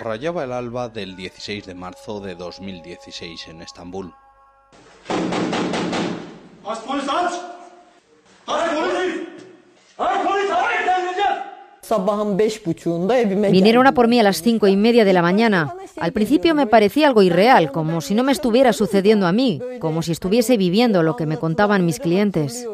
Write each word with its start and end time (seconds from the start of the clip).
Rayaba 0.00 0.44
el 0.44 0.52
alba 0.52 0.88
del 0.88 1.16
16 1.16 1.66
de 1.66 1.74
marzo 1.74 2.20
de 2.20 2.34
2016 2.34 3.48
en 3.48 3.62
Estambul. 3.62 4.12
Vinieron 13.50 13.86
a 13.86 13.92
por 13.92 14.08
mí 14.08 14.18
a 14.18 14.22
las 14.22 14.42
cinco 14.42 14.66
y 14.66 14.76
media 14.76 15.04
de 15.04 15.12
la 15.12 15.22
mañana. 15.22 15.74
Al 15.98 16.12
principio 16.12 16.54
me 16.54 16.66
parecía 16.66 17.06
algo 17.06 17.22
irreal, 17.22 17.70
como 17.70 18.00
si 18.00 18.14
no 18.14 18.24
me 18.24 18.32
estuviera 18.32 18.72
sucediendo 18.72 19.26
a 19.26 19.32
mí, 19.32 19.60
como 19.80 20.02
si 20.02 20.12
estuviese 20.12 20.56
viviendo 20.56 21.02
lo 21.02 21.16
que 21.16 21.26
me 21.26 21.38
contaban 21.38 21.86
mis 21.86 22.00
clientes. 22.00 22.66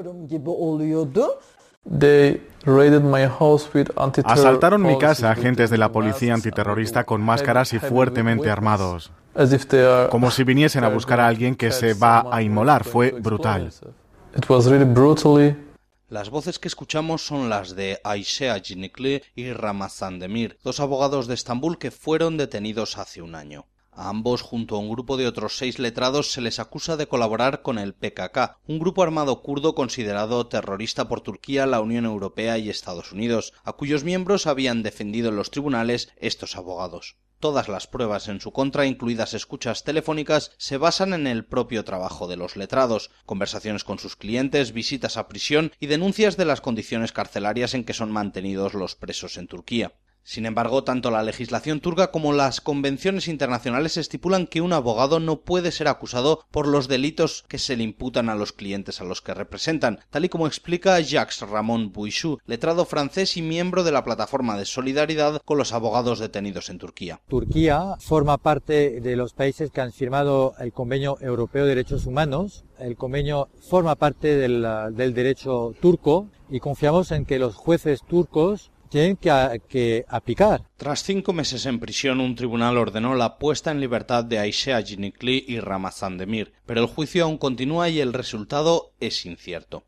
Asaltaron 4.24 4.82
mi 4.82 4.98
casa 4.98 5.30
agentes 5.30 5.70
de 5.70 5.78
la 5.78 5.90
policía 5.90 6.34
antiterrorista 6.34 7.04
con 7.04 7.20
máscaras 7.20 7.72
y 7.72 7.78
fuertemente 7.78 8.50
armados. 8.50 9.10
Como 10.10 10.30
si 10.30 10.44
viniesen 10.44 10.84
a 10.84 10.88
buscar 10.88 11.20
a 11.20 11.26
alguien 11.26 11.56
que 11.56 11.72
se 11.72 11.94
va 11.94 12.24
a 12.30 12.42
inmolar. 12.42 12.84
Fue 12.84 13.10
brutal. 13.10 13.72
Las 16.08 16.28
voces 16.28 16.58
que 16.58 16.68
escuchamos 16.68 17.26
son 17.26 17.48
las 17.48 17.74
de 17.74 17.98
Aishea 18.04 18.60
Ginikli 18.60 19.22
y 19.34 19.52
Ramazan 19.52 20.18
Demir, 20.18 20.58
dos 20.62 20.78
abogados 20.78 21.26
de 21.26 21.32
Estambul 21.32 21.78
que 21.78 21.90
fueron 21.90 22.36
detenidos 22.36 22.98
hace 22.98 23.22
un 23.22 23.34
año. 23.34 23.64
A 23.94 24.08
ambos, 24.08 24.40
junto 24.40 24.76
a 24.76 24.78
un 24.78 24.88
grupo 24.88 25.18
de 25.18 25.26
otros 25.26 25.58
seis 25.58 25.78
letrados, 25.78 26.32
se 26.32 26.40
les 26.40 26.58
acusa 26.58 26.96
de 26.96 27.06
colaborar 27.06 27.60
con 27.60 27.78
el 27.78 27.92
PKK, 27.92 28.56
un 28.66 28.78
grupo 28.78 29.02
armado 29.02 29.42
kurdo 29.42 29.74
considerado 29.74 30.46
terrorista 30.46 31.08
por 31.08 31.20
Turquía, 31.20 31.66
la 31.66 31.82
Unión 31.82 32.06
Europea 32.06 32.56
y 32.56 32.70
Estados 32.70 33.12
Unidos, 33.12 33.52
a 33.64 33.74
cuyos 33.74 34.02
miembros 34.02 34.46
habían 34.46 34.82
defendido 34.82 35.28
en 35.28 35.36
los 35.36 35.50
tribunales 35.50 36.08
estos 36.16 36.56
abogados. 36.56 37.16
Todas 37.38 37.68
las 37.68 37.86
pruebas 37.86 38.28
en 38.28 38.40
su 38.40 38.52
contra, 38.52 38.86
incluidas 38.86 39.34
escuchas 39.34 39.82
telefónicas, 39.82 40.52
se 40.58 40.78
basan 40.78 41.12
en 41.12 41.26
el 41.26 41.44
propio 41.44 41.84
trabajo 41.84 42.28
de 42.28 42.36
los 42.36 42.56
letrados, 42.56 43.10
conversaciones 43.26 43.84
con 43.84 43.98
sus 43.98 44.16
clientes, 44.16 44.72
visitas 44.72 45.16
a 45.16 45.28
prisión 45.28 45.72
y 45.80 45.88
denuncias 45.88 46.36
de 46.36 46.44
las 46.44 46.60
condiciones 46.60 47.12
carcelarias 47.12 47.74
en 47.74 47.84
que 47.84 47.94
son 47.94 48.10
mantenidos 48.10 48.74
los 48.74 48.94
presos 48.94 49.36
en 49.36 49.48
Turquía. 49.48 49.92
Sin 50.24 50.46
embargo, 50.46 50.84
tanto 50.84 51.10
la 51.10 51.22
legislación 51.22 51.80
turca 51.80 52.10
como 52.10 52.32
las 52.32 52.60
convenciones 52.60 53.28
internacionales 53.28 53.96
estipulan 53.96 54.46
que 54.46 54.60
un 54.60 54.72
abogado 54.72 55.20
no 55.20 55.40
puede 55.40 55.72
ser 55.72 55.88
acusado 55.88 56.44
por 56.50 56.68
los 56.68 56.88
delitos 56.88 57.44
que 57.48 57.58
se 57.58 57.76
le 57.76 57.82
imputan 57.82 58.28
a 58.28 58.34
los 58.34 58.52
clientes 58.52 59.00
a 59.00 59.04
los 59.04 59.20
que 59.20 59.34
representan, 59.34 60.00
tal 60.10 60.24
y 60.24 60.28
como 60.28 60.46
explica 60.46 61.00
Jacques 61.00 61.40
Ramón 61.40 61.92
Bouichou, 61.92 62.38
letrado 62.46 62.84
francés 62.84 63.36
y 63.36 63.42
miembro 63.42 63.84
de 63.84 63.92
la 63.92 64.04
plataforma 64.04 64.56
de 64.56 64.64
solidaridad 64.64 65.40
con 65.44 65.58
los 65.58 65.72
abogados 65.72 66.18
detenidos 66.18 66.70
en 66.70 66.78
Turquía. 66.78 67.20
Turquía 67.28 67.96
forma 67.98 68.38
parte 68.38 69.00
de 69.00 69.16
los 69.16 69.32
países 69.34 69.70
que 69.70 69.80
han 69.80 69.92
firmado 69.92 70.54
el 70.58 70.72
Convenio 70.72 71.18
Europeo 71.20 71.64
de 71.64 71.70
Derechos 71.70 72.06
Humanos. 72.06 72.64
El 72.78 72.96
convenio 72.96 73.48
forma 73.68 73.94
parte 73.94 74.36
del 74.36 75.14
derecho 75.14 75.72
turco 75.80 76.28
y 76.50 76.58
confiamos 76.58 77.12
en 77.12 77.24
que 77.24 77.38
los 77.38 77.54
jueces 77.54 78.00
turcos 78.02 78.71
tienen 78.92 79.16
que, 79.16 80.04
aplicar. 80.06 80.64
Tras 80.76 81.02
cinco 81.02 81.32
meses 81.32 81.64
en 81.64 81.80
prisión, 81.80 82.20
un 82.20 82.34
tribunal 82.34 82.76
ordenó 82.76 83.14
la 83.14 83.38
puesta 83.38 83.70
en 83.70 83.80
libertad 83.80 84.22
de 84.22 84.38
Aishea 84.38 84.82
Ginikli 84.82 85.46
y 85.48 85.60
Ramazan 85.60 86.18
Demir, 86.18 86.52
pero 86.66 86.82
el 86.82 86.88
juicio 86.88 87.24
aún 87.24 87.38
continúa 87.38 87.88
y 87.88 88.00
el 88.00 88.12
resultado 88.12 88.90
es 89.00 89.24
incierto. 89.24 89.84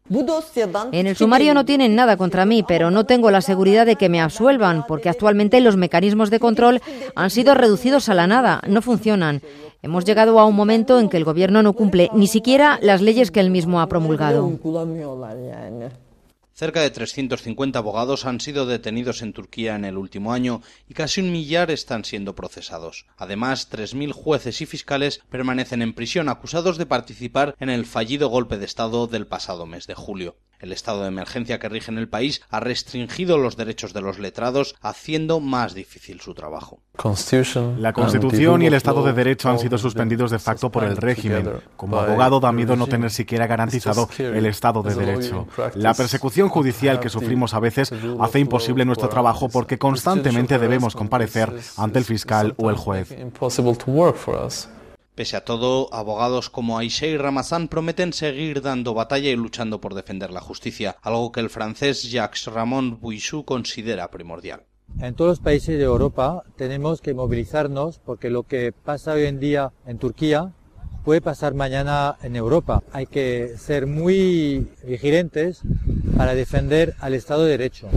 En 0.92 1.06
el 1.06 1.16
sumario 1.16 1.52
no 1.52 1.66
tienen 1.66 1.94
nada 1.94 2.16
contra 2.16 2.46
mí, 2.46 2.62
pero 2.66 2.90
no 2.90 3.04
tengo 3.04 3.30
la 3.30 3.42
seguridad 3.42 3.84
de 3.84 3.96
que 3.96 4.08
me 4.08 4.22
absuelvan, 4.22 4.86
porque 4.88 5.10
actualmente 5.10 5.60
los 5.60 5.76
mecanismos 5.76 6.30
de 6.30 6.40
control 6.40 6.80
han 7.14 7.28
sido 7.28 7.52
reducidos 7.52 8.08
a 8.08 8.14
la 8.14 8.26
nada, 8.26 8.62
no 8.66 8.80
funcionan. 8.80 9.42
Hemos 9.82 10.06
llegado 10.06 10.40
a 10.40 10.46
un 10.46 10.56
momento 10.56 10.98
en 10.98 11.10
que 11.10 11.18
el 11.18 11.24
gobierno 11.24 11.62
no 11.62 11.74
cumple 11.74 12.08
ni 12.14 12.26
siquiera 12.26 12.78
las 12.80 13.02
leyes 13.02 13.30
que 13.30 13.40
él 13.40 13.50
mismo 13.50 13.82
ha 13.82 13.86
promulgado. 13.86 14.50
Cerca 16.56 16.82
de 16.82 16.90
350 16.90 17.80
abogados 17.80 18.26
han 18.26 18.38
sido 18.38 18.64
detenidos 18.64 19.22
en 19.22 19.32
Turquía 19.32 19.74
en 19.74 19.84
el 19.84 19.98
último 19.98 20.32
año 20.32 20.62
y 20.88 20.94
casi 20.94 21.20
un 21.20 21.32
millar 21.32 21.72
están 21.72 22.04
siendo 22.04 22.36
procesados. 22.36 23.06
Además, 23.16 23.68
3.000 23.72 24.12
jueces 24.12 24.60
y 24.60 24.66
fiscales 24.66 25.20
permanecen 25.30 25.82
en 25.82 25.94
prisión 25.94 26.28
acusados 26.28 26.78
de 26.78 26.86
participar 26.86 27.56
en 27.58 27.70
el 27.70 27.86
fallido 27.86 28.28
golpe 28.28 28.56
de 28.56 28.66
Estado 28.66 29.08
del 29.08 29.26
pasado 29.26 29.66
mes 29.66 29.88
de 29.88 29.94
julio. 29.94 30.36
El 30.58 30.72
estado 30.72 31.02
de 31.02 31.08
emergencia 31.08 31.58
que 31.58 31.68
rige 31.68 31.90
en 31.90 31.98
el 31.98 32.08
país 32.08 32.42
ha 32.50 32.60
restringido 32.60 33.38
los 33.38 33.56
derechos 33.56 33.92
de 33.92 34.00
los 34.00 34.18
letrados, 34.18 34.76
haciendo 34.80 35.40
más 35.40 35.74
difícil 35.74 36.20
su 36.20 36.34
trabajo. 36.34 36.80
La 37.78 37.92
Constitución 37.92 38.62
y 38.62 38.66
el 38.66 38.74
Estado 38.74 39.02
de 39.04 39.12
Derecho 39.12 39.50
han 39.50 39.58
sido 39.58 39.78
suspendidos 39.78 40.30
de 40.30 40.38
facto 40.38 40.70
por 40.70 40.84
el 40.84 40.96
régimen. 40.96 41.50
Como 41.76 41.98
abogado 41.98 42.40
da 42.40 42.52
miedo 42.52 42.76
no 42.76 42.86
tener 42.86 43.10
siquiera 43.10 43.46
garantizado 43.46 44.08
el 44.18 44.46
Estado 44.46 44.82
de 44.82 44.94
Derecho. 44.94 45.46
La 45.74 45.94
persecución 45.94 46.48
judicial 46.48 47.00
que 47.00 47.08
sufrimos 47.08 47.54
a 47.54 47.60
veces 47.60 47.92
hace 48.20 48.38
imposible 48.38 48.84
nuestro 48.84 49.08
trabajo 49.08 49.48
porque 49.48 49.78
constantemente 49.78 50.58
debemos 50.58 50.94
comparecer 50.94 51.52
ante 51.76 51.98
el 51.98 52.04
fiscal 52.04 52.54
o 52.56 52.70
el 52.70 52.76
juez. 52.76 53.14
Pese 55.14 55.36
a 55.36 55.44
todo, 55.44 55.88
abogados 55.94 56.50
como 56.50 56.76
Aisha 56.76 57.06
y 57.06 57.16
Ramazan 57.16 57.68
prometen 57.68 58.12
seguir 58.12 58.62
dando 58.62 58.94
batalla 58.94 59.30
y 59.30 59.36
luchando 59.36 59.80
por 59.80 59.94
defender 59.94 60.32
la 60.32 60.40
justicia, 60.40 60.96
algo 61.02 61.30
que 61.30 61.38
el 61.38 61.50
francés 61.50 62.10
Jacques 62.10 62.46
Ramon 62.46 62.98
Bouichou 63.00 63.44
considera 63.44 64.10
primordial. 64.10 64.64
En 65.00 65.14
todos 65.14 65.28
los 65.28 65.40
países 65.40 65.78
de 65.78 65.84
Europa 65.84 66.42
tenemos 66.56 67.00
que 67.00 67.14
movilizarnos 67.14 68.00
porque 68.00 68.28
lo 68.28 68.42
que 68.42 68.72
pasa 68.72 69.12
hoy 69.12 69.26
en 69.26 69.38
día 69.38 69.72
en 69.86 69.98
Turquía 69.98 70.52
puede 71.04 71.20
pasar 71.20 71.54
mañana 71.54 72.16
en 72.22 72.34
Europa. 72.34 72.82
Hay 72.92 73.06
que 73.06 73.56
ser 73.56 73.86
muy 73.86 74.66
vigilantes 74.84 75.62
para 76.16 76.34
defender 76.34 76.94
al 76.98 77.14
Estado 77.14 77.44
de 77.44 77.50
Derecho. 77.50 77.88